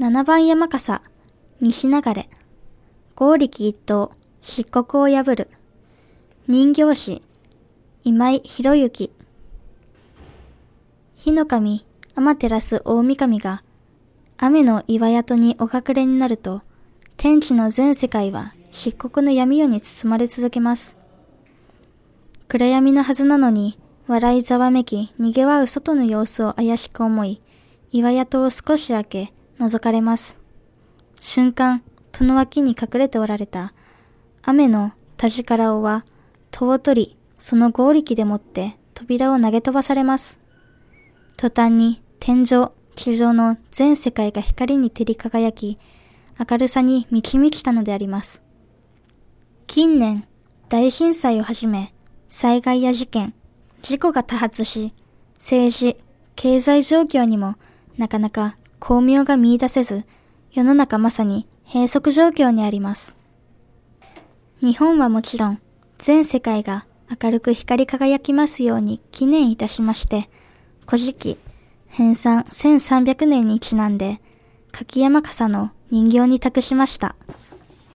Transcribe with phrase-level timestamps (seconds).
[0.00, 1.02] 七番山笠、
[1.60, 2.30] 西流れ、
[3.14, 5.50] 合力一刀、漆黒を破る、
[6.48, 7.22] 人形師、
[8.02, 9.10] 今井博之、
[11.16, 11.84] 火の神、
[12.16, 13.62] 天照大神が、
[14.38, 16.62] 雨の岩宿にお隠れになると、
[17.18, 20.96] 天地の全世界は漆黒の闇夜に包まれ続けます。
[22.48, 27.42] 暗闇のはずなのに、笑いざわめき、逃げわう外の様子を怪しく思い、
[27.92, 30.38] 岩宿を少し開け、覗かれます。
[31.20, 31.82] 瞬間、
[32.12, 33.74] 戸の脇に隠れておられた、
[34.42, 36.06] 雨の田力尾は、
[36.50, 40.40] 戸を取り、その合力でもって扉を投げ飛ばされます。
[41.36, 45.78] 途端に天井、地上の全世界が光に照り輝き、
[46.38, 48.42] 明るさに満ち満ちたのであります。
[49.66, 50.26] 近年、
[50.70, 51.92] 大震災をはじめ、
[52.28, 53.34] 災害や事件、
[53.82, 54.94] 事故が多発し、
[55.36, 55.96] 政治、
[56.34, 57.56] 経済状況にも
[57.98, 60.04] なかなか巧妙が見出せず、
[60.52, 63.14] 世の中まさに閉塞状況にあります。
[64.62, 65.60] 日本はもちろん、
[65.98, 66.86] 全世界が
[67.22, 70.30] 明るく光り輝きますように記念いたしまして、
[70.86, 71.38] 古事記、
[71.88, 74.20] 編纂1300年にちなんで、
[74.72, 77.16] 柿山笠の人形に託しました。